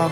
[0.00, 0.06] တေ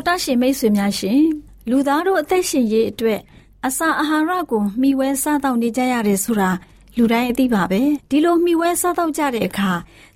[0.00, 1.22] ာ်တာရှင်မိတ်ဆွေများရှင်
[1.70, 3.20] လူသားတို့အသက်ရှင်ရေးအတွက်
[3.66, 6.50] အစာအာဟာရကိုမျှဝဲစားတောက်နေကြရတယ်ဆိုတာ
[6.98, 9.72] လူတိုင်းအသိပါပဲဒီလိုမှီဝဲစားတော့ကြတဲ့အခါ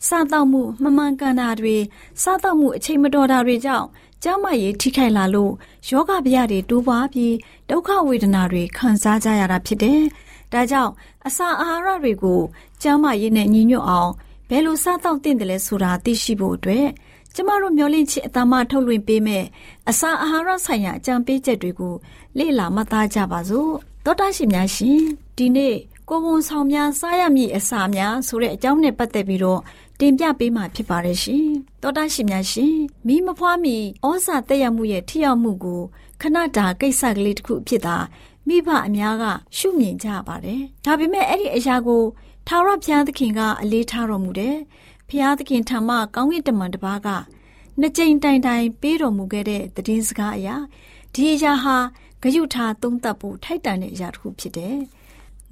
[0.09, 1.77] စားတော့မှုမမှန်ကန်တာတွေ
[2.23, 3.87] စားတော့မှုအချိန်မတော်တာတွေကြောင့်
[4.23, 5.53] ကျန်းမာရေးထိခိုက်လာလို့
[5.89, 7.35] ယောဂဗျာတွေတိုးပွားပြီး
[7.71, 10.01] ဒုက္ခဝေဒနာတွေခံစားကြရတာဖြစ်တယ်။
[10.53, 10.93] ဒါကြောင့်
[11.27, 12.41] အစာအာဟာရတွေကို
[12.83, 14.11] ကျန်းမာရေးနဲ့ညီညွတ်အောင်
[14.49, 16.87] ဘယ်လိုစားတော့သင့်တယ်လဲဆိုတာသိရှိဖို့အတွက်
[17.35, 19.45] ကျမတို့မျှဝင့်ချစ်အတမထုတ်လွှင့်ပေးမယ်
[19.89, 21.95] အစာအာဟာရဆိုင်ရာအကြံပေးချက်တွေကို
[22.39, 23.71] လေ့လာမှတ်သားကြပါစို့
[24.05, 25.01] သောတာရှင်များရှင်
[25.37, 25.75] ဒီနေ့
[26.15, 29.61] ကိုဝန်ဆောင်များစားရမည့်အစာများဆိုတဲ့အကြောင်းနဲ့ပတ်သက်ပြီးတော့
[30.01, 31.47] တင်ပြပေးမှာဖြစ်ပါတယ်ရှင်။
[31.83, 35.81] တောတာရှင်များရှင်မိမဖွားမီဩဇာတက်ရမှုရဲ့ထိရောက်မှုကို
[36.21, 37.97] ခဏတာကိစ္စကလေးတစ်ခုဖြစ်တာ
[38.49, 39.25] မိဘအများက
[39.57, 42.03] ရှုမြင်ကြပါတယ်။ဒါပေမဲ့အဲ့ဒီအရာကို
[42.49, 44.57] ထာဝရဘုရားသခင်ကအလေးထားတော်မူတယ်။
[45.09, 47.09] ဘုရားသခင်ထံမှကောင်းကင်တမန်တစ်ပါးက
[47.81, 50.57] နှစ်ကြိမ်တိုင်တိုင်ပေးတော်မူခဲ့တဲ့တည်င်းစကားအရာ
[51.15, 51.77] ဒီအရာဟာ
[52.23, 54.77] ဂယုထာသုံးသပ်ဖို့ထိုက်တန်တဲ့အရာတစ်ခုဖြစ်တယ်။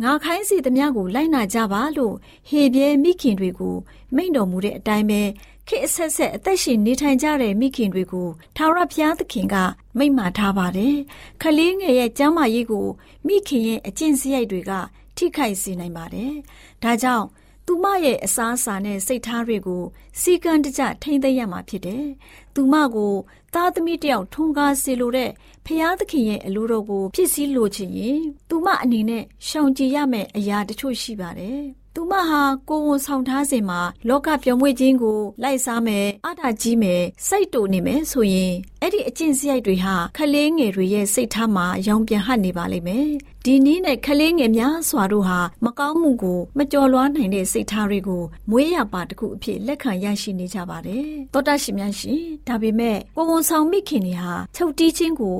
[0.02, 2.14] ငါခိုင်းစီသမျှကိုလိုက်နာကြပါလို့
[2.48, 3.76] ဟေပြဲမိခင်တွေကို
[4.16, 5.22] မိန့်တော်မူတဲ့အတိုင်းပဲ
[5.68, 9.56] ခေအဆက်ဆက်အသက်ရှင်နေထိုင်ကြတဲ့မိခင်တွေကိုထာဝရဘုရားသခင်က
[9.98, 10.96] မိန့်မာထားပါတယ်။
[11.42, 12.86] ခလေးငယ်ရဲ့ကျမ်းမာရေးကို
[13.26, 14.72] မိခင်ရဲ့အကျင့်စရိုက်တွေက
[15.16, 16.32] ထိခိုက်စေနိုင်ပါတယ်။
[16.82, 17.26] ဒါကြောင့်
[17.72, 19.82] သူမရဲ့အစားအစာနဲ့စိတ်ထားတွေကို
[20.20, 22.06] စီကံတကြထိမ့်သိမ်းရမှာဖြစ်တယ်။
[22.54, 23.14] သူမကို
[23.54, 25.30] သားသမီးတယောက်ထွန်းကားစေလိုတဲ့
[25.66, 31.62] ဖျားသခင်ရဲ့အလိုတော်ကိုဖြစ်စည်းလိုချင်ရင်သူမအနေနဲ့ရှောင်ကြည်ရမယ့်အရာတချို့ရှိပါတယ်။
[32.00, 38.52] သူမဟာကိုဝန်ဆောင်ထားစဉ်မှာလောကပြောင်းမွေ့ခြင်းကိုလိုက်စားမယ်အတားကြီးမယ်စိတ်တူနေမယ်ဆိုရင်
[38.82, 43.08] အဲ့ဒီအကျင့်စရိုက်တွေဟာခလေးငယ်တွေရဲ့စိတ်ထားမှာရောင်ပြန်ဟပ်နေပါလိမ့်မယ်
[43.44, 55.38] ဒီနည်းနဲ့ခလေးငယ်များစွာတို့ဟာမကောင်းမှုကိုမကြော်လွားနိုင်တဲ့စိတ်ထားတွေကိုမွေးရပါတခုအဖြစ်လက်ခံရရှိနေကြပါတယ်တောတရှိများရှင်ဒါပေမဲ့ကိုဝန်ဆောင်မိခင်တွေဟာချုပ်တီးခြင်းကို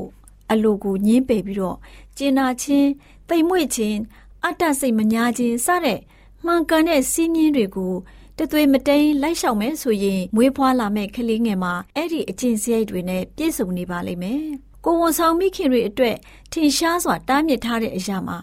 [0.50, 1.77] အလိုကိုညင်းပယ်ပြီးတော့
[2.16, 2.88] ကျင်နာခြင်း
[3.28, 3.98] တိမ်မွေ့ခြင်း
[4.45, 5.98] အတ္တစိတ်မညာခြင်းစတဲ့
[6.47, 7.95] မှန်ကန်တဲ့စီးမြင်တွေကို
[8.39, 14.42] တသွေမတိန်လိုက်လျှောက်မယ်ဆိုရင်မွေးဖွားလာမဲ့ကလေးငယ်မှာအဲ့ဒီအကျင့်စရိုက်တွေနဲ့ပြည့်စုံနေပါလိမ့်မယ်။
[14.84, 16.16] ကိုဝန်ဆောင်မိခင်တွေအတွက်
[16.53, 18.39] ထင်ရှားစွာတားမြစ်ထားတဲ့အရာမှာ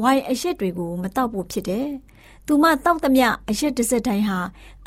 [0.00, 1.88] ဝိုင်အရက်တွေကိုမတောက်ဖို့ဖြစ်တယ်။
[2.46, 4.38] သူမတောက်သမျှအရက်တစ်စက်တိုင်းဟာ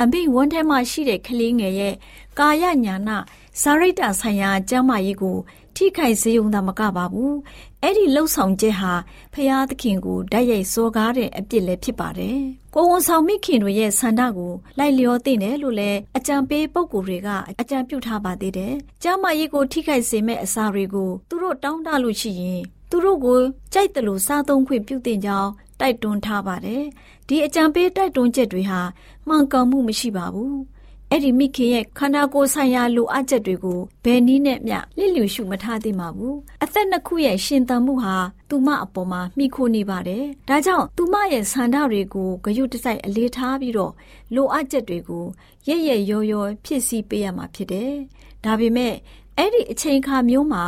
[0.01, 1.95] အမိဝန်းထဲမှာရှိတဲ့ကလေးငယ်ရဲ့
[2.39, 3.17] ကာယညာနာ
[3.61, 5.37] ဇာရိတဆိုင်ရာကျမ်းမာရေးကို
[5.75, 7.35] ထိခိုက်စေုံသာမကပါဘူး
[7.81, 8.93] အဲ့ဒီလှုပ်ဆောင်ချက်ဟာ
[9.33, 12.39] ဖျားသခင်ကိုဓာတ်ရိုက်စောကားတဲ့အပြစ်လည်းဖြစ်ပါတယ်
[12.75, 17.29] ကိုဝန်ဆောင်မိခင်တွေရဲ့ဆန္ဒကိုလိုက်လျောသိတယ်လို့လည်းအကြံပေးပုဂ္ဂိုလ်တွေက
[17.61, 18.73] အကြံပြုထားပါသေးတယ်
[19.03, 23.39] ကျမ်းမာရေးကိုထိခိုက်စေမဲ့အစာတွေကိုသူတို့တောင်းတလို့ရှိရင်သူတို့ကို
[23.73, 26.83] ကြိုက်တယ်လို့စားသုံးခွင့်ပြုတင်ကြောင်းတိုက်တွန်းထားပါတယ်
[27.27, 28.81] ဒီအကြံပေးတိုက်တွန်းချက်တွေဟာ
[29.27, 30.57] မှန်ကန်မှုမရှိပါဘူး
[31.11, 38.15] အဲ့ဒီမိခင်ရဲ့ခန္ဓာကိုယ်ဆိုင်ရာလိုအပ်ချက်တွေကိုဘယ်နည်းနဲ့မျှလစ်လျူရှုမထားသင့်ပါဘူးအသက်နှစ်ခုရဲ့ရှင်သန်မှုဟာ
[38.49, 43.93] သူမအပေါ်မှာမိခိုနေပါတယ်ဒါကြောင့်သူမရဲ့ဆန္ဒတွေကိုဂရုတစိုက်အလေးထားပြီးတော့
[44.35, 45.25] လိုအပ်ချက်တွေကို
[45.67, 47.93] ရရရောရောဖြစ်စီပေးရမှာဖြစ်တယ်
[48.43, 48.93] ဒါပေမဲ့
[49.37, 50.63] အဲ့ဒီအချိန်ခါမျိုးမှာ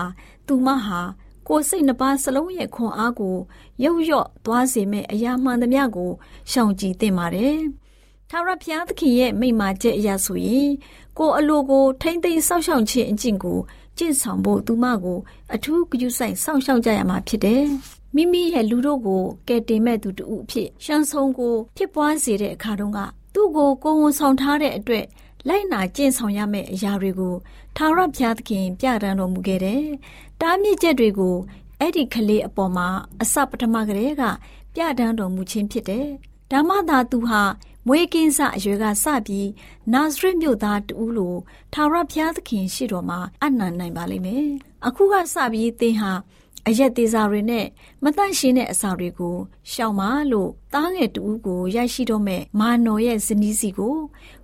[0.48, 1.02] သူမဟာ
[1.48, 3.36] ကိုယ်စိတ်နှပါစလုံးရဲ့ခွန်အားကို
[3.84, 6.12] ရုပ်ရော့သွားစေမဲ့အရာမှန်သမျှကို
[6.52, 7.58] ရှောင်ကြဉ်သင့်ပါတယ်။
[8.32, 10.70] ထာဝရဘုရားသခင်ရဲ့မိန့်မာချက်အရဆိုရင်
[11.18, 13.60] ကိုယ်အလိုကိုထိမ့်သိမ်းစောင့်ရှောက်ခြင်းအကျင့်ကို
[13.98, 15.20] ကျင့်ဆောင်ဖို့သူမကို
[15.54, 17.64] အထူးဂရုစိုက်စောင့်ရှောက်ကြရမှာဖြစ်တယ်။
[18.16, 23.00] မိမိရဲ့လူတို့ကိုကယ်တင်မဲ့သူတူအဖြစ်ရှမ်းဆုံးကိုဖြစ်ပွားစေတဲ့အခါတုန်းက
[23.34, 25.06] သူ့ကိုကိုယ်ဝန်ဆောင်ထားတဲ့အတွက်
[25.48, 27.36] လိုက်နာကျင့်ဆောင်ရမယ့်အရာတွေကို
[27.78, 29.84] ထာဝရဘုရားသခင်ပြတန်းတော်မူခဲ့တယ်။
[30.42, 31.36] တားမြစ်ချက်တွေကို
[31.80, 32.88] အဲ့ဒီကလေးအပေါ်မှာ
[33.22, 34.24] အစပထမကလေးက
[34.74, 36.08] ပြတန်းတော်မူခြင်းဖြစ်တယ်။
[36.52, 37.42] ဒါမှသာသူဟာ
[37.88, 39.50] မွေးကင်းစအရွယ်ကစပြီး
[39.94, 41.36] နာဇရက်မြို့သားတူလို
[41.74, 44.48] ထာဝရဘုရားသခင်ရှိတော်မှာအနံ့နိုင်ပါလိမ့်မယ်။
[44.88, 46.12] အခုကစပြီးသင်ဟာ
[46.68, 47.66] အရက်သေးစာတွေနဲ့
[48.04, 49.36] မတန့်ရှင်းတဲ့အစာတွေကို
[49.72, 53.96] ရှောင်ပါလို့သားငယ်တူဦးကိုရရှိတော့မဲ့မာနော်ရဲ့ဇနီးစီကို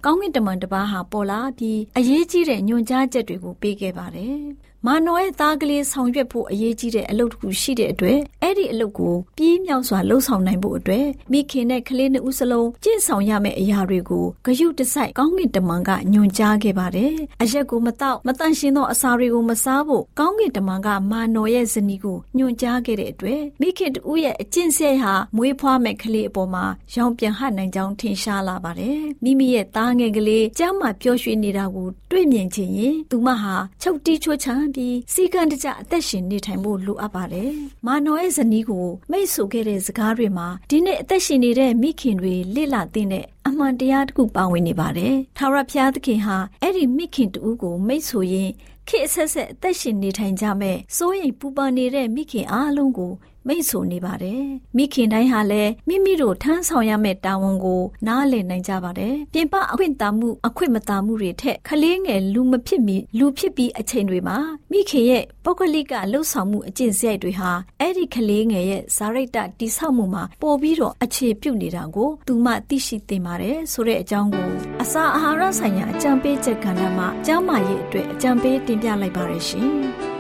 [0.04, 4.42] ကောင်းကင်တမန်တစ်ပါးဟာပေါ်လာပြီးအရေးကြီးတဲ့ညွှန်ကြားချက်တွေကိုပေးခဲ့ပါတယ်။
[4.88, 26.66] မာနော်ရဲ့သားကလေးဆောင်ရွက်ဖို့အရေးကြီးတဲ့အလုပ်တစ်ခုရှိတဲ့အတွက်အဲ့ဒီအလုပ်ကိုပြင်းမြောက်စွာလှုပ်ဆောင်နိုင်ဖို့အတွက်မိခင်နဲ့ကလေးနှစ်ဦးစလုံးကျင့်ဆောင်ရမယ့်အရာတွေကိုဂယုတစိုက်ကောင်းကင်တမန်ကညွှန်ကြားခဲ့ပါတယ်။အရက်ကိုမတော့မတန့်ရှင်းသောအစာတွေကိုမစားဖို့ကောင်းကင်တမန်ကမာနော်ရဲ့ဇနီးကိုညွှန်ကြားခဲ့တဲ့အတွက်မိခင်တူရဲ့အကျင့်ဆက်ဟာမွေးဖွားမဲ့ကလေးအပေါ်မှာ
[26.96, 37.52] ရောင်ပြန်ဟနိုင်ကြောင်းထင်ရှားလာပါတယ်။မိမိရဲ့သားငယ်ကလေးကျမ်းမာပျော်ရွှင်နေတာကိုတွေ့မြင်ခြင်းရင်သူမဟာချုပ်တီးချိုးချမ်းပြီးစီကံတကြအသက်ရှင်နေထိုင်ဖို့လိုအပ်ပါတယ်။
[37.86, 48.50] မာနော်ရဲ့ဇနီးကိုမိတ်ဆိုခဲ့တဲ့စကားတွေမှာဒီနေ့အသက်ရှင်နေတဲ့မိခင်တွေလေ့လာသင့်တဲ့အမှန်တရားတစ်ခုပါဝင်နေပါတယ်။ထာဝရဘုရားသခင်ဟာအဲ့ဒီမိခင်တူကိုမိတ်ဆိုရင်
[48.88, 53.12] ခေအဆက်ဆက်အသက်ရှင်နေထိုင်ကြမဲ့စိုးရိမ်ပူပန်နေတဲ့မိခင်အားလုံးကို
[53.48, 54.44] မိတ်ဆိုနေပါတယ်။
[54.78, 64.38] မိခင်တိုင်းဟာလည်းမိမိတို့ထမ်းဆောင်ရမယ့်တာဝန်ကို နားလည်နိုင်ကြပါတယ်။ပြင်ပအခွင့်တာမှုအခွင့်မတာမှုတွေထက်ခလေးငယ်လူမဖြစ်မီလူဖြစ်ပြီးအချိန်တွေမှာ
[64.72, 74.50] မိခင်ရဲ့ပုဂ္ဂလိကလှုပ်ဆောင်မှုအကျင့်စရိုက်တွေဟာအဲ့ဒီခလေးငယ်ရဲ့ဇာရိတ္တတိဆောက်မှုမှာပို့ပြီးတော့အခြေပြုနေတာကိုသူမှသိရှိသင်ပါတယ်ဆိုတဲ့အကြောင်းကို
[74.82, 79.74] အစာအာဟာရဆိုင်ရာအကြံပေးချက်ကဏ္ဍမှာကျမ်းမာရေးအတွက်အကြံပေးတင်ပြလိုက်ပါရရှင်။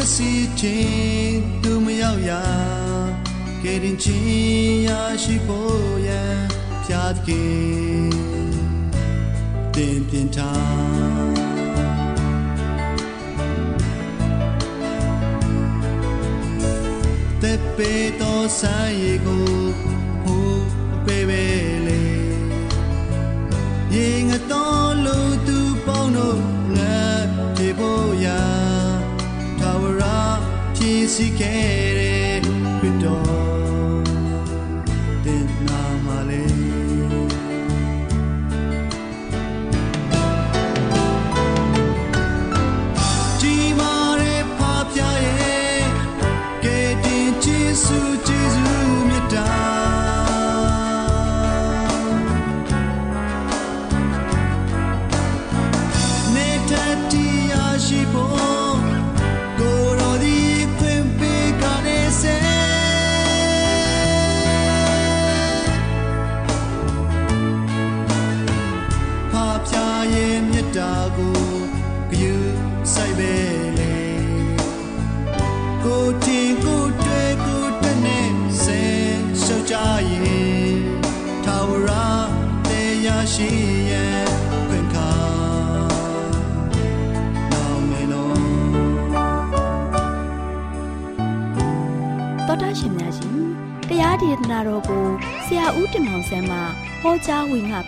[0.00, 2.42] ချင်းသူမရောက်ရာ
[3.62, 4.90] ကဲရင်ချင်းရ
[5.22, 6.38] ရှိဖို့ရန်
[6.84, 7.44] ဖြာကေ
[9.74, 11.38] တင်ပြင်ထား
[17.42, 19.46] တဲ့ပေတော်ဆိုင်ကို
[20.22, 20.50] ဟို
[21.04, 21.44] ပေပေ
[21.86, 22.02] လေ
[23.94, 26.47] ရင်ငတော်လို့သူပေါင်းတို့
[31.14, 32.07] စီခဲ့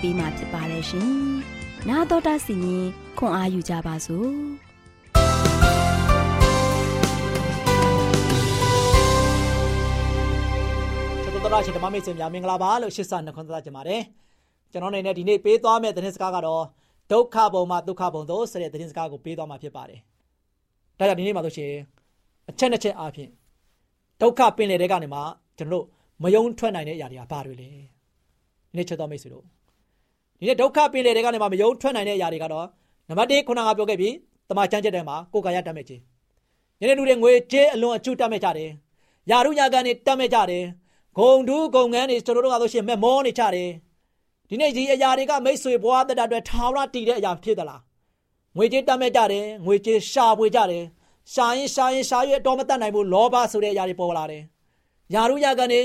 [0.01, 1.11] ပေးมาဖြစ်ပါတယ်ရှင်။
[1.89, 2.85] 나တော်တာစီရင်
[3.17, 4.31] ခွန်အားယူကြပါစို့။
[11.45, 14.01] တော်တော်ရှင်ဓမ္မမိတ်ဆွေများမင်္ဂလာပါလို့ရှစ်ဆနှခွန်းသတ်ကြပါတယ်
[14.71, 16.63] ကျွန်တော်နေနဲ့ဒီနေ့ပေးသွားမယ့်သတင်းစကားကတော့
[17.11, 19.99] ဒုက္ခဘုံမှာဒုက္ခဘုံသို့ဆိုတဲ့သတင်းစကားကိုပေးသွားမှာဖြစ်ပါတယ်။
[20.99, 21.71] ဒါကြောင့်ဒီနေ့မှာဆိုရှင်
[22.49, 23.29] အချက်နှစ်ချက်အားဖြင့်
[24.21, 25.21] ဒုက္ခပင်လေတဲ့ကနေမှ
[25.57, 25.85] ကျွန်တော်တို့
[26.23, 29.45] မယုံထွက်နိုင်တဲ့အရာတွေကဘာတွေလဲ။ဒီနေ့ချက်တော်မိတ်ဆွေတို့
[30.40, 32.66] ဒီနေ့ဒုက္ခပင်လေတဲ့ကနေမှမယုံထွက်နိုင်တဲ့အရာတွေကတော့
[33.08, 34.14] နံပါတ်1ခုနကပြောခဲ့ပြီး
[34.48, 36.02] တမန်ကျမ်းချက်ထဲမှာကိုယ်ကာယတတ်မဲ့ခြင်း။
[36.80, 38.70] ယနေ့လူတွေငွေကြေးအလွန်အကျူတတ်မဲ့ကြတယ်။
[39.30, 40.64] ယာရုညာကန်တွေတတ်မဲ့ကြတယ်။
[41.18, 43.70] ဂုံဒူးဂုံငန်းတွေကျွန်တော်တို့ကဆိုရှင်မမောနေကြတယ်။
[44.48, 47.80] ဒီနေ့ဒီအရာတွေကမိတ်ဆွေဘဝတတအတွက်ထာဝရတည်တဲ့အရာဖြစ်သလား။
[48.56, 50.84] ငွေကြေးတတ်မဲ့ကြတယ်။ငွေကြေးရှာဖွေကြတယ်။
[51.32, 54.42] ရှာရင်ရှာရင်ရှာရွေအတော်မတတ်နိုင်ဘူးလောဘဆိုတဲ့အရာတွေပေါ်လာတယ်။
[55.14, 55.82] ယာရုညာကန်တွေ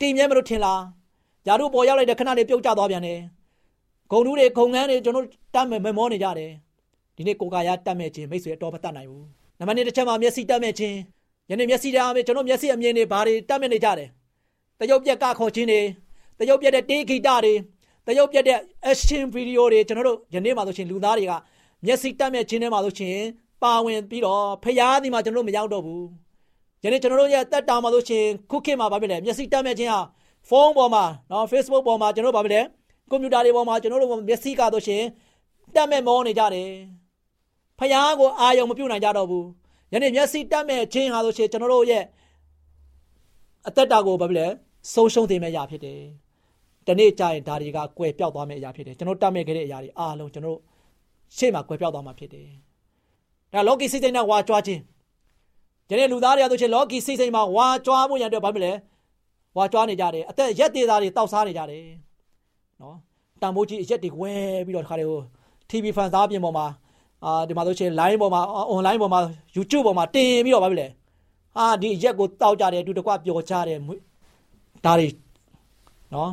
[0.00, 0.80] တည်မြဲမလို့ထင်လား။
[1.48, 3.20] ယာရုပေါ်ရောက်လိုက်တဲ့ခဏလေးပြုတ်ကျသွားပြန်တယ်။
[4.10, 6.50] ဂုံဒူးတွေဂုံငန်းတွေကျွန်တော်တတ်မဲ့မမောနေကြတယ်။
[7.16, 9.24] ဒီနေ့ကိုယ်ကာယတတ်မဲ့ခြင်းမိတ်ဆွေအတော်မတတ်နိုင်ဘူး။
[9.58, 10.96] နံပါတ်1တစ်ချက်မှာမျက်စိတက်မဲ့ခြင်း
[11.50, 14.08] ယနေ့မျက်စိတက်အောင်ကျွန်တော်မျက်စိအမြင်တွေဘာတွေတက်မဲ့နေကြတယ်
[14.80, 15.80] တရုပ်ပြက်ကခေါ်ခြင်းတွေ
[16.38, 17.54] တရုပ်ပြက်တဲ့တေးဂီတတွေ
[18.06, 18.58] တရုပ်ပြက်တဲ့
[18.90, 21.32] action video တွေကျွန်တော်တို့ယနေ့မှာဆိုရှင်လူသားတွေက
[21.84, 23.18] မျက်စိတက်မဲ့ခြင်းထဲမှာဆိုရှင်
[23.62, 26.04] ပါဝင်ပြီးတော့ဖျားသည်မှာကျွန်တော်တို့မရောက်တော့ဘူး
[26.84, 30.00] ယနေ့ကျွန်တော်တို့ရဲ့တက်တာမှာဆိုရှင်ခုခေတ်မှာဘာဖြစ်လဲမျက်စိတက်မဲ့ခြင်းဟာ
[30.48, 32.62] ဖုန်းပေါ်မှာနော် Facebook ပေါ်မှာကျွန်တော်တို့ဘာဖြစ်လဲ
[33.10, 35.02] ကွန်ပျူတာတွေပေါ်မှာကျွန်တော်တို့မျက်စိကဆိုရှင်
[35.74, 36.70] တက်မဲ့မောနေကြတယ်
[37.78, 39.46] ဖျားကိုအာယုံမပြုတ်နိုင်ကြတော့ဘူး
[39.92, 42.04] ယနေ့မျက်စိတက်မဲ့ခြင်းဟာဆိုရှင်ကျွန်တော်တို့ရဲ့
[43.68, 44.46] အသက်တာကိုဘာဖြစ်လဲ
[44.92, 46.00] ဆုံးရှုံးသေးမဲ့အရာဖြစ်တယ်။
[46.86, 50.58] ဒီနေ့ကြာရင်ဒါတွေကကွယ်ပြောက်သွားမယ့်အရာဖြစ်တယ်။ကျွန်တော်တတ်မဲ့ခဲ့တဲ့အရာတွေအားလုံးကျွန်တော်
[51.36, 52.48] ရှေ့မှာကွယ်ပြောက်သွားမှာဖြစ်တယ်။
[53.52, 54.80] ဒါလောကီစိတ်စိတ်နဲ့ဝါကြွားခြင်း
[55.90, 58.72] ယနေ့လူသားတွေအဆိုရှင်လောကီစိတ်စိတ်မှာဝါကြွားဖို့ရန်အတွက်ဘာဖြစ်လဲ
[59.56, 61.84] ဝါကြွားနေကြတယ်အသက်ရက်သေးသားတွေတောက်စားနေကြတယ်
[62.82, 62.96] နော်
[63.42, 64.32] တန်ဖိုးကြီးရက်တွေဝဲ
[64.66, 65.20] ပြီးတော့တခါတည်းဟို
[65.70, 66.66] TV ဖန်စားပြင်ပေါ်မှာ
[67.24, 68.40] အာဒီမှာဆိုရှင် line ပေါ်မှာ
[68.72, 69.20] online ပေါ်မှာ
[69.56, 70.88] YouTube ပေါ်မှာတင်ပြီးတော့ဘာဖြစ်လဲ
[71.58, 73.78] အာဒီရက်ကိုတောက်ကြတယ်အတူတကွပျော်ကြတယ်
[74.84, 75.08] ဒါတွေ
[76.14, 76.30] နော်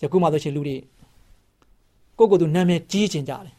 [0.00, 0.76] ယခုမှဆိုရှင်လူတွေ
[2.18, 3.52] ကိုကိုယ်ကိုယ်သူနာမည်ကြီးချင်ကြတယ်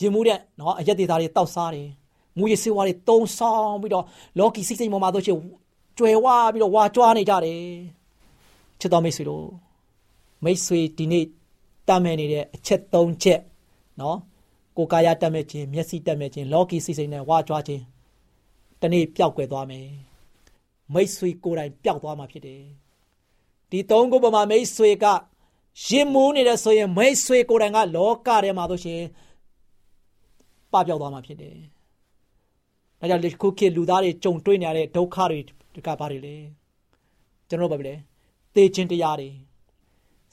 [0.00, 1.88] ရင်မှုတဲ့နော်အရက်ဒေသတွေတောက်စားတယ်
[2.38, 4.04] မူရစေဝါတွေတုံဆောင်ပြီးတော့
[4.38, 5.36] လော်ကီစိတ်စိတ်ပေါ်မှာဆိုရှင်
[5.98, 7.60] ကျွယ်ဝပြီးတော့ဝါကြွားနေကြတယ်
[8.80, 9.67] ချစ်တော်မိတ်ဆွေတို့
[10.44, 11.24] မိတ်ဆွေဒီနေ့
[11.88, 13.40] တမ်းမဲ့နေတဲ့အချက်၃ချက်
[14.00, 14.18] နော်
[14.76, 17.82] ကိုယ်ကာယတက်မဲ့ခြင်းမျက်စိတက်မဲ့ခြင်းလော်ကီစိတ်စိတ်နဲ့ဝါကြွားခြင်း
[18.82, 19.86] တနေ့ပျောက်ကွယ်သွားမယ်
[20.94, 22.62] မိတ်ဆွေကိုယ်တိုင်ပျောက်သွားမှာဖြစ်တယ်
[23.70, 25.06] ဒီသုံးခုပေါ်မှာမိတ်ဆွေက
[25.86, 29.02] ရင်မူးနေတယ်ဆိုရင်မိတ်ဆွေကိုယ်တိုင်ကလောကထဲမှာဆိုရှင်
[30.72, 31.56] ပပျောက်သွားမှာဖြစ်တယ်။
[33.00, 35.40] ဒါကြောင့်ခုခေတ်လူသားတွေကြုံတွေ့နေရတဲ့ဒုက္ခတွေ
[35.86, 36.36] ကဘာတွေလဲ။
[37.48, 37.94] ကျွန်တော်တို့ဘာပဲလဲ။
[38.54, 39.28] သေခြင်းတရားတွေ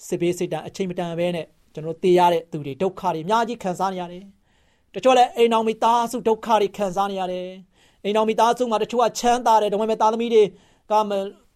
[0.07, 4.23] စစ်ဘေးစိတ်တန်အချိန်မတန်ပဲနဲ့ကျွန်တော်သေရတဲ့သူတွေဒုက္ခတွေအများကြီးခံစားနေရတယ်။
[4.93, 7.47] တချို့လည်းအိမ်တော်မိသားစုဒုက္ခတွေခံစားနေရတယ်။
[8.03, 10.43] အိမ်တော်မိသားစုမှာတချို့ကချမ်းသာတယ်ဒါပေမဲ့သားသမီးတွေ
[10.91, 10.93] က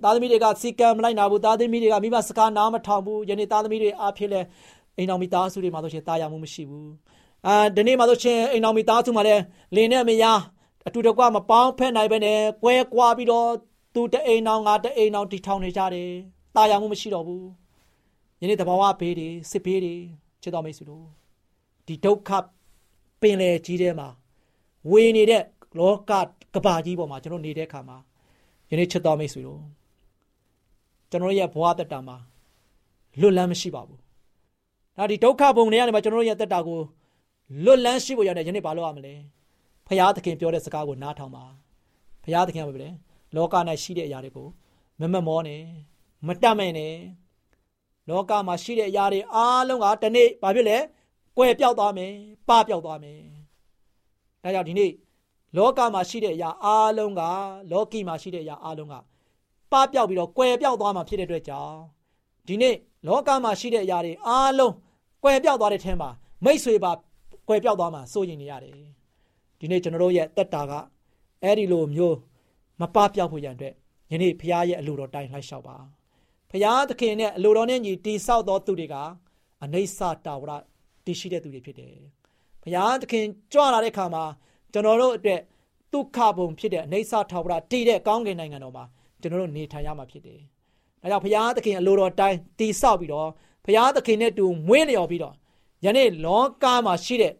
[0.03, 4.41] သားသမီးတွေကစီကံမလိုက်နာဘူးသားသမီးတွေကမိဘစကားနားမထောင်ဘူးယနေ့သားသမီးတွေအားဖြင့်လဲ
[4.97, 6.91] အိမ်တော်မိသားစုတွေမှာဆိုရှင်တာယာမှုမရှိဘူး
[7.47, 9.35] အာဒီနေ့မှာဆိုရှင်အိမ်တော်မိသားစုမှာလဲ
[9.75, 10.39] လင်းနဲ့မယား
[10.87, 13.49] အတူတကွမပေါင်းဖက်နိုင်ပဲနဲ့ကွဲကွာပြီးတော့
[13.93, 16.09] သူတအိမ်တော်ငါတအိမ်တော်တီထောင်နေကြတယ်
[16.55, 17.45] တာယာမှုမရှိတော့ဘူး
[18.41, 19.95] ယနေ့တဘာဝဘေးတွေစစ်ဘေးတွေ
[20.41, 21.05] ချစ်တော်မိတ်ဆွေတို့
[21.87, 22.29] ဒီဒုက္ခ
[23.21, 24.07] ပင်လေကြီးထဲမှာ
[24.91, 25.43] ဝေနေတဲ့
[25.77, 26.11] လောက
[26.53, 27.97] ကဘာကြီးပေါ်မှာကျွန်တော်နေတဲ့အခါမှာ
[28.71, 29.61] ယနေ့ချစ်တော်မိတ်ဆွေတို့
[31.09, 32.17] ကျွန်တော်ရဲ့ဘဝတက်တာမှာ
[33.19, 33.99] လွတ်လန်းမရှိပါဘူး။
[34.97, 36.79] ဒါဒီဒုက္ခဘုံတွေကနေမှကျွန်တော်ရဲ့တက်တာကို
[37.63, 39.13] လွတ်လန်းရှိဖို့ရတယ်ယနေ့ဘာလုပ်ရမလဲ။
[39.87, 41.43] ဖရာသခင်ပြောတဲ့စကားကိုနားထောင်ပါ။
[42.23, 42.95] ဖရာသခင်ကပြောတယ်
[43.35, 44.47] လောက၌ရှိတဲ့အရာတွေကို
[44.99, 45.63] မမမောနဲ့
[46.27, 46.93] မတတ်မဲ့နဲ့
[48.09, 50.77] လောကမှာရှိတဲ့အရာတွေအားလုံးကဒီနေ့ဘာဖြစ်လဲ။
[51.37, 52.13] ကွယ်ပြောက်သွားမယ်။
[52.49, 53.19] ပပြောက်သွားမယ်။
[54.43, 54.91] ဒါကြောင့်ဒီနေ့
[55.57, 57.21] လောကမှာရှိတဲ့အရာအားလုံးက
[57.71, 58.95] လောကီမှာရှိတဲ့အရာအားလုံးက
[59.71, 61.77] ပပျောက်ပြီးတော့ကွယ်ပြောက်သွားမှာဖြစ်တဲ့အတွက်ကြောင့်
[62.47, 62.75] ဒီနေ့
[63.07, 64.73] လောကမှာရှိတဲ့အရာတွေအားလုံး
[65.23, 66.09] ကွယ်ပြောက်သွားတဲ့ထဲမှာ
[66.45, 66.91] မိတ်ဆွေပါ
[67.47, 68.75] ကွယ်ပြောက်သွားမှာစိုးရင်နေရတယ်
[69.59, 70.73] ဒီနေ့ကျွန်တော်တို့ရဲ့တက်တာက
[71.43, 72.17] အဲ့ဒီလိုမျိုး
[72.79, 73.73] မပပျောက်ဖို့ရန်အတွက်
[74.11, 75.77] ယနေ့ဖရားရဲ့အလိုတော်တိုင်းလိုက်လျှောက်ပါ
[76.51, 78.95] ဖရားသခင်နဲ့အလိုတော်နဲ့ညီတိဆောက်သောသူတွေက
[79.63, 80.51] အနိစ္စတာဝရ
[81.05, 81.95] တည်ရှိတဲ့သူတွေဖြစ်တယ်
[82.63, 84.23] ဖရားသခင်ကြွလာတဲ့ခါမှာ
[84.73, 85.41] ကျွန်တော်တို့အတွက်
[85.93, 88.85] ဒုက္ခဘုံဖြစ်တဲ့အနိစ္စထာဝရတည်တဲ့ကောင်းကင်နိုင်ငံတော်မှာ
[89.21, 90.39] ကျွန်တော်တို့နေထိုင်ရမှာဖြစ်တယ်။
[91.01, 93.29] ဒါကြောင့်ဘုရားသခင်အလိုတော်တိုင်းတည်ဆောက်ပြီးတော့
[93.65, 95.35] ဘုရားသခင်နဲ့တူမွေးလျော်ပြီးတော့
[95.85, 97.33] ယနေ့လောကမှာရှိတဲ့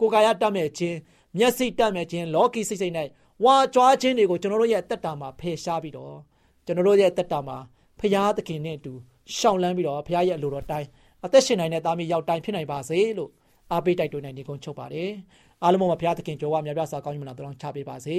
[0.00, 0.96] ကိုယ်ကာယတတ်မဲ့ခြင်း
[1.38, 3.08] မျက်စိတတ်မဲ့ခြင်းလောကီစိတ်စိတ်နဲ့
[3.44, 6.16] ဝါကြွားခြင်းတွေကိုကျွန်တော်တို့ရဲ့တက်တာမှာဖယ်ရှားပြီးတော့
[6.66, 7.56] ကျွန်တော်တို့ရဲ့တက်တာမှာ
[8.00, 8.92] ဘုရားသခင်နဲ့အတူ
[9.36, 10.88] ရှောင်လန်းပြီးတော့ဘုရားရဲ့အလိုတော်တိုင်း
[11.24, 13.30] အသက်ရှင်နိုင်တဲ့သားမီးရောက်တိုင်းဖြစ်နိုင်ပါစေလို့
[13.72, 15.10] အားပေးတိုက်တွန်းနေနေကုန်ချုပ်ပါတယ်
[15.62, 18.16] အားလုံးမှာဘုရားသခင်ကြော်ဝါမြတ်ပြစွာကောင်းကြီးမလားတောင်းချပေးပါစေ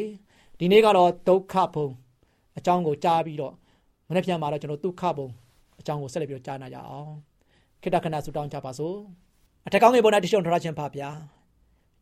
[0.59, 1.87] ဒီနေ့ကတော့ဒုက္ခဘုံ
[2.57, 3.53] အကြောင်းကိုကြားပြီးတော့
[4.09, 5.27] မနေ့ပြန်မှာတော့ကျွန်တော်ဒုက္ခဘုံ
[5.79, 7.11] အကြောင်းကိုဆက်လက်ပြီးကြားနာကြအောင်
[7.81, 8.95] ခိတ္တခဏဆုတောင်းကြပါစို့
[9.65, 11.09] အထက်ကောင်းငယ်ပေါ်၌တရှုံထားခြင်းပါဗျာ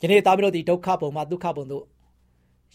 [0.02, 1.86] ယနေ့သားမီးတို့ဒီဒုက္ခပုံမှာဒုက္ခပုံတို့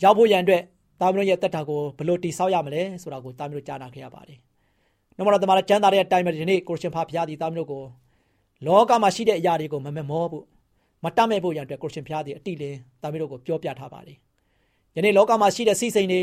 [0.03, 0.63] ရောက်ဖို့ရန်အတွက်
[1.01, 4.41] သားမီးတို့ရဲ့တက်တာကိုဘယ်လိုတိဆောက်ရမလဲဆိုတာကိုသားမီးတို့ကြားနာခဲ့ရပါတယ်။
[5.17, 7.83] နောက်မှတော့တမန်တော်ကျမ်းသာတဲ့အတိုင်းပဲဒီနေ့ကိုရှင်ဖာဖျားဒီသားမီးတို့ကို
[8.67, 10.45] လောကမှာရှိတဲ့အရာတွေကိုမမမောဖို့
[11.05, 14.17] မတတ်မဲ့ဖို့ရန်အတွက်ကိုရှင်ဖျားဒီအတိလင်းသားမီးတို့ကိုပြောပြထားပါတယ်။
[14.97, 16.23] ယနေ့လောကမှာရှိတဲ့စီစိန်တွေ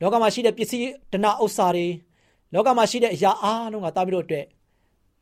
[0.00, 1.86] လောကမှာရှိတဲ့ပစ္စည်းဒနာဥစ္စာတွေ
[2.54, 4.46] လောကမှာရှိတဲ့အရာအားလုံးကသားမီးတို့အတွက်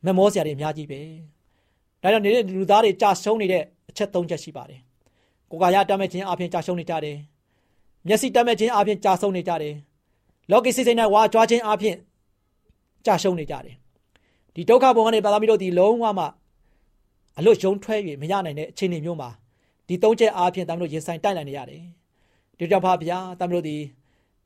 [0.05, 0.99] မမောစရာတွေအများကြီးပဲ။
[2.01, 4.79] ဒါကြောင့်နေတဲ့လူသားတွေကြာဆုံးနေတဲ့အချက်၃ချက်ရှိပါတယ်။
[5.51, 7.17] ကိုယ်ကာယတတ်မဲ့ခြင်းအပြင်ကြာဆုံးနေကြတယ်။
[8.07, 9.75] မျက်စိတတ်မဲ့ခြင်းအပြင်ကြာဆုံးနေကြတယ်။
[10.51, 11.95] လောကီစိတ်စိတ်နဲ့ဝါကြွားခြင်းအပြင်
[13.05, 13.75] ကြာရှုံးနေကြတယ်။
[14.55, 16.25] ဒီဒုက္ခဘုံကနေပါသမီးတို့ဒီလုံးဝမှ
[17.37, 19.29] အလွတ်ယုံထွက်၍မရနိုင်တဲ့အခြေအနေမျိုးမှာ
[19.87, 21.81] ဒီသုံးချက်အားဖြင့်တမတို့ရင်ဆိုင်တိုက်နိုင်နေရတယ်။
[22.57, 23.75] ဒီကြောင့်ပါဗျာတမတို့ဒီ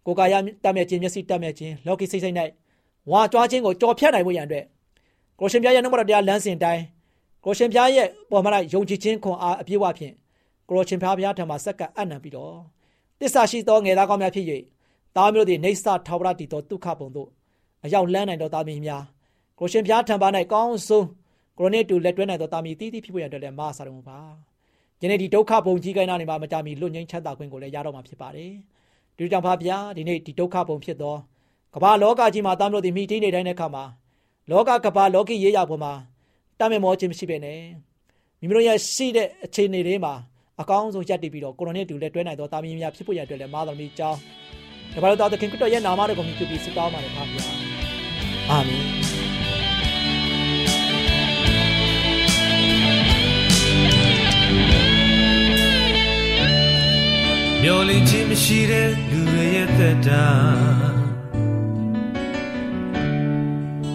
[0.06, 0.34] ကိုယ်ကာယ
[0.64, 2.36] တတ်မဲ့ခြင်းမျက်စိတတ်မဲ့ခြင်းလောကီစိတ်စိတ်၌
[3.12, 4.66] ဝါကြွားခြင်းကိုကြော်ဖြတ်နိုင်ဖို့ရန်အတွက်
[5.40, 6.84] ကိုရှင်ပြရဲ့နှုတ်မတော်တရားလမ်းစဉ်တိုင်း
[7.46, 10.14] ကိုရှင်ပြရဲ့ပေါ်မှာယုံကြည်ခြင်းခွန်အားအပြည့်အဝဖြင့်
[10.70, 12.56] ကိုရှင်ပြဘုရားထံမှာစက္ကအံ့နံပြီးတော့
[13.20, 14.46] တစ္ဆာရှိသောငယ်သားကောင်းများဖြစ်၍
[15.16, 17.30] သားမျိုးတို့နေဆာထာဝရတည်သောဒုက္ခပုံတို့
[17.86, 19.04] အရောက်လန်းနိုင်သောသားမီးများ
[19.60, 21.08] ကိုရှင်ဘုရားထံပါ၌ကောင်းဆုံး
[21.60, 24.20] ကိုရိုနစ်တူလက်တွဲနိုင်သောသားမီးတည်တည်ဖြစ်ပေါ်ရတဲ့လည်းမဆာတော်မူပါ
[25.02, 28.52] ယနေ့ဒီဒုက္ခပုံကြီးကိုင်းနာနေမှာမကြမီလွတ်ငင်းချမ်းသာခွင့်ကိုလည်းရတော့မှာဖြစ်ပါတယ်
[29.18, 31.16] ဒီကြောင့်ပါဗျာဒီနေ့ဒီဒုက္ခပုံဖြစ်သော
[31.74, 33.84] ကမ္ဘာလောကကြီးမှာသားမျိုးတို့မိတိနေတိုင်းတဲ့အခါမှာ
[34.52, 35.94] လောကကဘာလောကီရေးရပေါ်မှာ
[36.60, 37.60] တမ်းမမောခြင်းမရှိပဲနဲ့
[38.40, 40.14] မိမိတို့ရဲ့ရှိတဲ့အခြေအနေတွေမှာ
[40.62, 44.20] အကောင်းဆုံးရပ်တည်ပြီးတော့ကိုရိုနစ်တူလက်တွဲနိုင်သောတာမီးများဖြစ်ဖို့ရတဲ့လည်းမာသမီးကြောင်း
[44.94, 47.63] ဒါပါတော့သခင်ခရစ်တော်ရဲ့နာမတော်ကိုမြှုပ်ပြီးဆုတောင်းပါတယ်ပါဗျာ
[48.52, 48.88] အာမင်
[57.62, 60.28] မျောလင့်ခြင်းမရှိတဲ့လူတွေရဲ့သက်တာ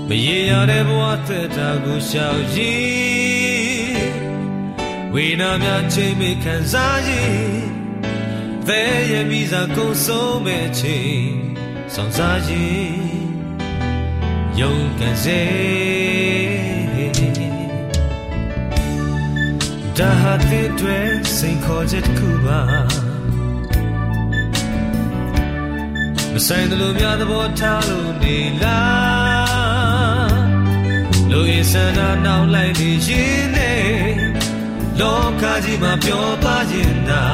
[0.08, 4.08] မရေရတဲ့ဘဝသက်တာကိုရှောင်ရည်
[5.12, 7.58] ဝိနာများချိန်မခံစားရည်
[8.68, 11.26] သဲရဲ့မိစားကုန်ဆုံးမဲ့ချိန်
[11.94, 13.27] ဆောင်စားရည်
[14.60, 15.40] ယုံကန်စေ
[19.98, 20.98] ဒါဟာတဲ့တွေ
[21.36, 22.60] စိန်ခေါ်ချက်တစ်ခုပါ
[26.32, 30.38] မဆိုင်တယ်လို့များသဘောထားလို့နေလား
[31.30, 33.82] လူအစနာနောက်လိုက်နေရင်နဲ့
[35.00, 37.24] လောကကြီးမှာပျော်ပါရင်သာ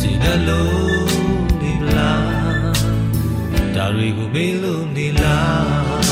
[0.00, 1.08] ကြည်တယ်လို့
[1.60, 2.24] နေလား
[3.74, 6.03] ဒါတွေကိုမေးလို့နေလား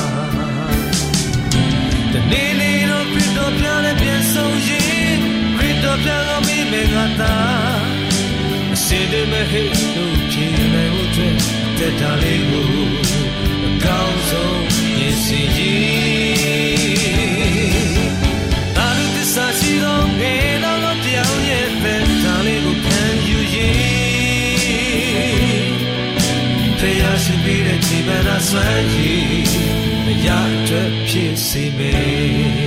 [3.59, 5.13] ပြန်လဲပြန်ဆုံးရင်
[5.57, 7.35] ခရစ်တော်ပြန်တော့မိမေငါသာ
[8.75, 11.37] အစင်းတွေမဟိတ်လို့ဖြေနိုင်ဖို့အတွက်
[11.79, 12.67] တက်တာလေးကို
[13.67, 14.61] အကောင်းဆုံး
[14.99, 17.89] ရင်စီရင်
[18.77, 23.75] တာလူတဆာရှိတော့ငယ်တော့ပြောင်းရဲ့တက်တာလေးကိုခံယူရင်
[26.79, 29.25] ဖျားရှိပြီးတဲ့ချိန်မှသာဆွမ်းရည်
[30.05, 32.62] မရအတွက်ဖြစ်စေမယ်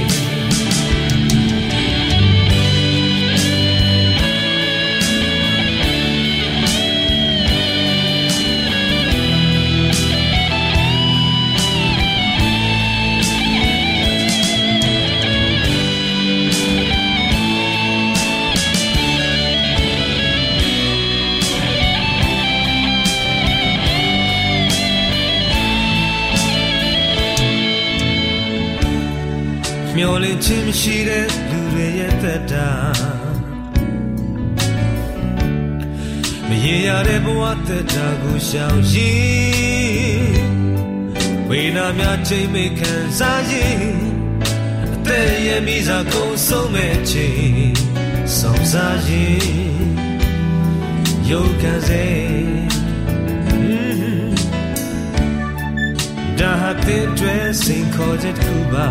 [37.67, 40.35] သက်တာကိုရှောင်ရည်
[41.49, 43.83] ဝိနာများချိန်မခံစားရည်
[44.93, 47.73] အသက်ရဲ့မိစားကုန်ဆုံးမဲ့ချိန်
[48.37, 49.85] ဆောင်စားရည်
[51.29, 52.05] ယုတ်ခံစေ
[56.39, 58.87] ဒါဟာတဲ့တွေစိန်ခေါ်ချက်တစ်ခုပါ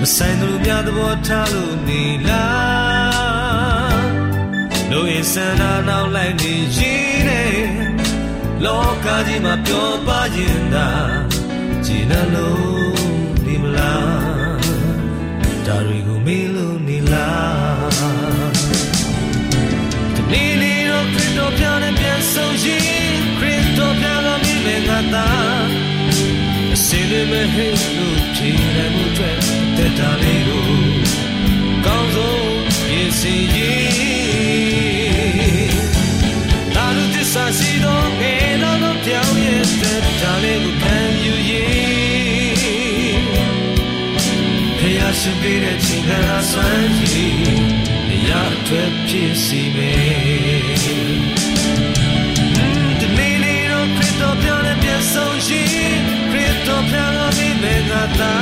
[0.00, 2.71] မဆိုင်သူများသဘောထားလို့နေလား
[4.92, 7.56] လူအစန္ဒာနောက်လိုက်နေရင်နဲ့
[8.64, 10.88] လောကကြီးမှာပျော်ပါရင်သာ
[11.84, 12.96] ကြည်နလို့
[13.44, 14.58] ဒီမလား
[15.66, 18.52] ဒါတွေကိုမေးလို့နေလား
[20.14, 22.84] ဒီနေ့လေးတော့ခရစ်တော်ပြန်နဲ့ပြန်ဆုံးရင်
[23.38, 25.28] ခရစ်တော်ပြန်လာမိမယ်ငါသာ
[26.74, 29.38] အစင်းတွေမဟိတ်လို့ဖြေနိုင်မှုအတွက်
[29.76, 30.66] တက်တာလေးကို
[31.86, 32.44] ကောင်းဆုံး
[32.88, 34.11] ပြင်ဆင်ရေး
[45.24, 47.36] ရှင်ပေးတဲ့ချိန်ခါဆွမ်းရည်
[48.28, 50.62] ရအတွက်ဖြစ်စီမယ်
[53.00, 55.60] ဒီနေ့လေးတော့ခရစ်တော်ပြောတဲ့ပြဆုံးရှိ
[56.30, 58.34] ခရစ်တော်ပြောတဲ့မိမငါသာ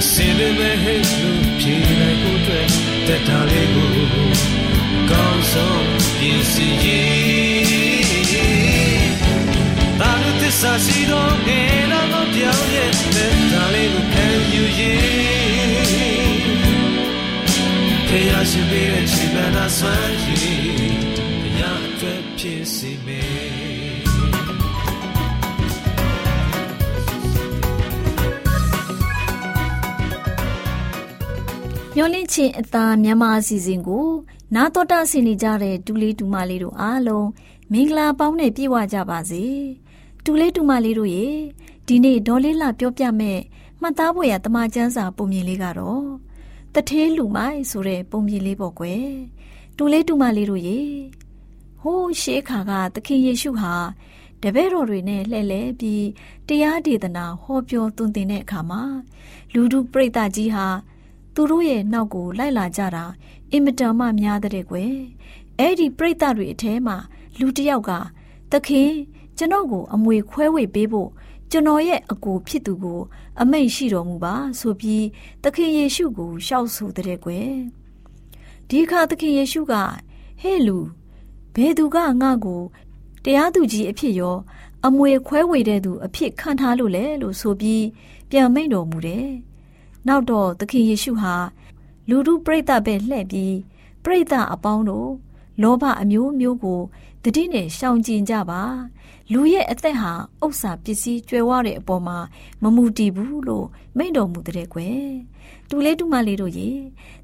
[0.00, 2.68] အစင်ပဲဟဲ့လို့ဖြေလိုက်ကိုအတွက်
[3.06, 3.92] တက်တာလေးကို
[5.10, 5.86] ကောင်းဆုံး
[6.18, 9.08] ပြင်စီရင်
[10.00, 15.13] တာလို့သစ္စာရှိတော့ငယ်တော့ပြောင်းရဲ့တက်တာလေးကိုခံယူရင်
[18.16, 20.98] ဖေရရှိပေးတဲ့ချိန်မှန်သာဆွမ်းရည်
[21.42, 23.44] တရားအတွက်ဖြစ်စီမယ်
[31.96, 34.06] မျောလင့်ချင်းအသားမြန်မာအစီအစဉ်ကို
[34.54, 37.28] နာတော်တာဆင်နေကြတဲ့ဒူလေးဒူမလေးတို့အားလုံး
[37.72, 39.44] မင်္ဂလာပေါင်းနဲ့ပြည့်ဝကြပါစေ
[40.24, 41.26] ဒူလေးဒူမလေးတို့ရေ
[41.86, 43.38] ဒီနေ့ဒေါ်လေးလာပြောပြမဲ့
[43.80, 46.04] မှတ်သားဖို့ရတမချန်းစာပုံမြင်လေးကတော့
[46.74, 49.08] တထေးလူမိုက်ဆိုတဲ့ပုံမြင်လေးပေါ့ကွယ်
[49.76, 50.80] ဒူလေးဒူမလေးတို့ရေ
[51.80, 53.74] ဟိုးရှေးခါကသခင်ယေရှုဟာ
[54.42, 56.06] တပည့်တော်တွေနဲ့လှည့်လည်ပြီး
[56.48, 58.82] တရားဒေသနာဟောပြောသွန်သင်တဲ့အခါမှာ
[59.52, 60.66] လူထုပရိသတ်ကြီးဟာ
[61.34, 63.04] သူတို့ရဲ့နောက်ကိုလိုက်လာကြတာ
[63.50, 64.94] အင်မတန်မှများတဲ့ကွယ်
[65.58, 66.96] အဲ့ဒီပြိတ္တတွေအထဲမှာ
[67.38, 67.90] လူတစ်ယောက်က
[68.52, 68.90] သခင်
[69.38, 71.10] ကျွန်တော်ကိုအမွေခွဲဝေပေးဖို့
[71.50, 73.00] ကျွန်တော်ရဲ့အကိုဖြစ်သူကို
[73.40, 75.04] အမိန့်ရှိတော်မူပါဆိုပြီး
[75.42, 77.50] သခင်ယေရှုကိုရှောက်ဆိုတဲ့ကွယ်
[78.68, 79.74] ဒီအခါသခင်ယေရှုက
[80.42, 80.78] ဟဲ့လူ
[81.54, 82.62] ဘယ်သူကငါ့ကို
[83.24, 84.36] တရားသူကြီးအဖြစ်ရော
[84.86, 87.84] အမွေခွဲဝေတဲ့သူအဖြစ်ခံထားလို့လေလို့ဆိုပြီး
[88.30, 89.28] ပြန်မိန့်တော်မူတယ်
[90.06, 91.34] နောက်တော့သခင်ယေရှုဟာ
[92.08, 93.56] လူတို့ပြိတ္တပဲလှည့်ပြီး
[94.04, 95.10] ပြိတ္တအပေါင်းတို့
[95.62, 96.80] လောဘအမျိုးမျိုးကို
[97.24, 98.62] တတိနဲ့ရှောင်ကျဉ်ကြပါ
[99.32, 100.12] လူရဲ့အသက်ဟာ
[100.44, 102.18] ဥစ္စာပစ္စည်းကျွယ်ဝတဲ့အပေါ်မှာ
[102.62, 105.08] မမူတည်ဘူးလို့မိန့်တော်မူတဲ့ကွယ်
[105.68, 106.70] တူလေးတူမလေးတို့ရေ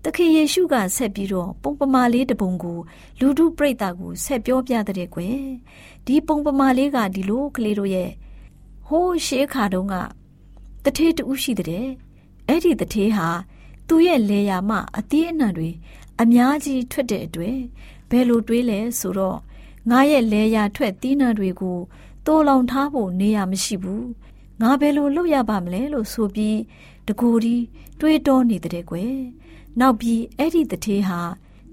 [0.05, 2.79] သခင်ယေရှုကဆက်ပြီးတော့ပုံပမာလေးတပုံကို
[3.21, 5.41] လူထုပြိတ္တကိုဆက်ပြောပြတဲ့ကွယ်
[6.07, 8.11] ဒီပုံပမာလေးကဒီလိုကလေးတို့ရဲ့
[8.87, 9.95] ဟိုးရှေးခါတုန်းက
[10.85, 11.87] တထေးတူရှိတဲ့
[12.47, 13.29] အဲ့ဒီတထေးဟာ
[13.89, 15.71] သူ့ရဲ့လေယာမအသီးအနှံတွေ
[16.21, 17.59] အများကြီးထွက်တဲ့အတွက်
[18.11, 19.39] ဘယ်လိုတွေးလဲဆိုတော့
[19.91, 21.79] ငါရဲ့လေယာထွက်သီးနှံတွေကို
[22.27, 24.07] တိုးလောင်ထားဖို့နေရမရှိဘူး
[24.61, 26.59] ငါဘယ်လိုလုပ်ရပါမလဲလို့ဆိုပြီး
[27.07, 27.57] တကူဒီ
[28.01, 29.15] တွေးတောနေတဲ့ကွယ်
[29.81, 31.21] နောက်ပြီးအဲ့ဒီတထေးဟာ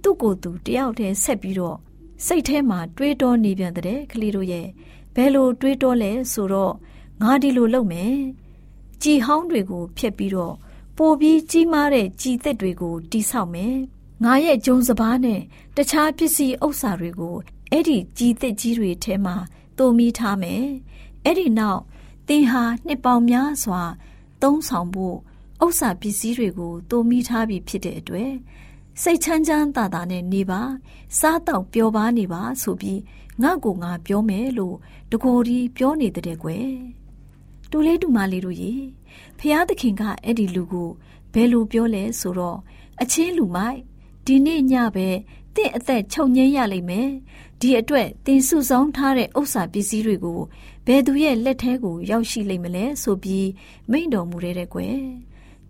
[0.02, 1.78] သူ့ကိုယ်သူတယောက်တည်းဆက်ပြီးတော့
[2.26, 4.68] စိတ်ထဲမှာတွေးတောနေပြန်တဲ့ကလေးတို့ရဲ့
[5.16, 6.74] ဘယ်လိုတွေးတောလဲဆိုတော့
[7.22, 8.14] ငါဒီလိုလုပ်မယ်
[9.04, 10.56] ကြည်ဟောင်းတွေကိုဖျက်ပြီးတော့
[10.98, 13.76] ပိုပြီးကြီးမားတဲ့ကြည်သက်တွေကိုတိဆောက်မယ်။
[14.24, 15.42] ငါရဲ့ဂျုံစပားနဲ့
[15.76, 17.36] တခြားပစ္စည်းဥစ္စာတွေကို
[17.72, 19.36] အဲ့ဒီကြည်သက်ကြီးတွေထဲမှာ
[19.78, 20.64] တုံမိထားမယ်။
[21.26, 21.82] အဲ့ဒီနောက်
[22.28, 23.82] သင်ဟာနှစ်ပေါင်များစွာ
[24.42, 25.18] သုံးဆောင်ဖို့
[25.64, 28.32] ဥစ္စာပစ္စည်းတွေကိုတုံမိထားပြီးဖြစ်တဲ့အတွက်
[29.02, 30.62] စိတ်ချမ်းချမ်းသာသာနဲ့နေပါ
[31.20, 33.02] စားတော့ပျော်ပါနေပါဆိုပြီး
[33.42, 34.76] ငါ့ကိုငါပြောမယ်လို့
[35.12, 36.70] တကိုယ်ဒီပြောနေတဲ့ကွယ်
[37.72, 38.74] တူလေးတူမလေးတို့ရေ
[39.40, 40.90] ဖျားသခင်ကအဲ့ဒီလူကို
[41.34, 42.60] ဘယ်လိုပြောလဲဆိုတော့
[43.02, 43.80] အချင်းလူမိုက်
[44.28, 45.08] ဒီနေ့ညပဲ
[45.56, 47.10] တင့်အသက်ချုပ်ငင်းရလိမ့်မယ်
[47.62, 50.40] ဒီအတွက်တင်စုဆောင်ထားတဲ့ဥစ္စာပစ္စည်းတွေကို
[50.86, 53.48] ဘယ်သူရဲ့လက်ထဲကိုရောက်ရှိလိမ့်မလဲဆိုပြီး
[53.92, 54.98] မိန့်တော်မူတဲ့ကွယ်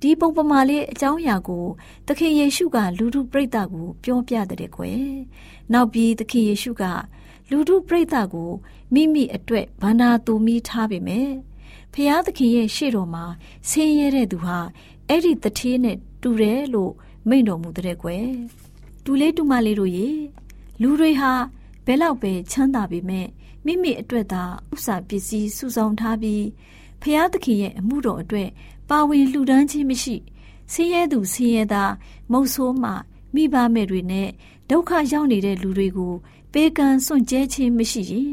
[0.01, 1.65] ဒီပုံပမာလေးအကြောင်းအရာကို
[2.07, 5.01] သခင်ယေရှုက လူထုပြိတ္တကို ပြောပြတဲ့ကွယ်
[5.73, 6.83] နောက်ပြီးသခင်ယေရှုက
[7.49, 8.51] လူထုပြိတ္တကို
[8.93, 11.31] မိမိအတွက်ဗန္နာတူမိထားပေမယ်
[11.93, 13.25] ဖျားသခင်ရဲ့ရှေ့တော်မှာ
[13.69, 14.57] ဆင်းရဲတဲ့သူဟာ
[15.07, 16.93] အဲ့ဒီတထေးနဲ့တူတယ်လို့
[17.29, 18.27] မိန့်တော်မူတဲ့ကွယ်
[19.03, 20.09] တူလေးတူမလေးတို့ရေ
[20.81, 21.31] လူတွေဟာ
[21.85, 23.27] ဘယ်လောက်ပဲချမ်းသာပေမဲ့
[23.65, 26.45] မိမိအတွက်သာဥစ္စာပစ္စည်းစုဆောင်ထားပြီး
[27.01, 28.49] ဖျားသခင်ရဲ့အမှုတော်အတွက်
[28.89, 30.15] ပါဝင်လှူဒန်းခြင်းမရှိ
[30.73, 31.93] ဆင်းရဲသူဆင်းရဲသား
[32.31, 32.91] မုတ်ဆိုးမှ
[33.33, 34.29] မိဘမဲ့တွေနဲ့
[34.69, 36.13] ဒုက္ခရောက်နေတဲ့လူတွေကို
[36.53, 38.31] ပေးကမ်းစွန့်ကြဲခြင်းမရှိရင်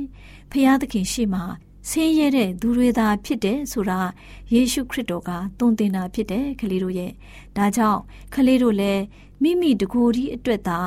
[0.51, 1.45] ဖျားသခင်ရှေ့မှာ
[1.89, 4.01] ဆင်းရဲတဲ့သူတွေသာဖြစ်တယ်ဆိုတာ
[4.53, 7.13] ယေရှုခရစ်တော်ကသွန်သင်တာဖြစ်တယ်ကလေးတို့ရဲ့
[7.57, 8.01] ဒါကြောင့်
[8.35, 9.03] ကလေးတို့လည်း
[9.43, 10.79] မိမိတကိုယ်ဒီအတွက်သာ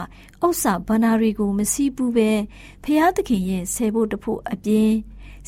[0.46, 2.32] ဥစ္စာဘန္နာတွေကိုမစည်းဘူးပဲ
[2.84, 4.92] ဖျားသခင်ရဲ့ဆယ်ဖို့တဖို့အပြင်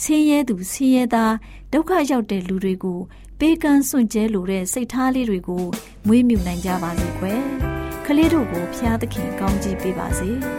[0.02, 1.34] ဆင်းရဲသူဆင်းရဲသား
[1.74, 3.00] ဒုက္ခရောက်တဲ့လူတွေကို
[3.40, 5.64] ပေးကမ်းစွန့်ကြဲလိုတဲ့စိတ်ထားလေးတွေကို
[6.08, 7.42] မွေးမြူနိုင်ကြပါစေကွယ်
[8.06, 10.32] ကလေးတို့ကိုဖျားသခင်ကောင်းချီးပေးပါစေ။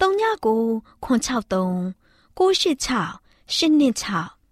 [0.00, 1.94] 39 663
[2.36, 4.44] 686 826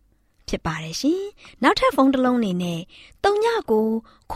[0.49, 1.23] ဖြစ်ပါတယ်ရှင်။
[1.63, 2.81] နောက်ထပ်ဖုန်းတစ်လုံးအနေနဲ့
[3.25, 3.71] 39
[4.33, 4.35] 6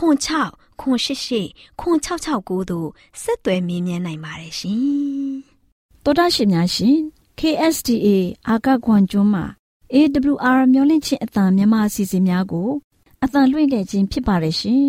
[0.79, 1.41] 6
[1.81, 2.89] 688တို့
[3.21, 5.31] ဆက်သွယ်မြင်းမြန်းနိုင်ပါတယ်ရှင်။
[6.03, 6.97] တော်တာရှင်များရှင်
[7.39, 8.07] KSTA
[8.47, 9.45] အာကခွန်ကျွန်းမှာ
[9.93, 12.69] AWR မျိုးလင့်ချင်းအတံမြန်မာအစီအစဉ်များကို
[13.23, 14.87] အတံလွှင့်ခဲ့ခြင်းဖြစ်ပါတယ်ရှင်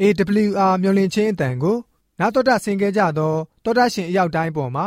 [0.00, 1.76] AWR မျော်လင့်ခြင်းအတန်ကို
[2.20, 4.86] နာတော်တာဆင် gay ကြတော့တောတာရှင်အရောက်တိုင်းပေါ်မှာ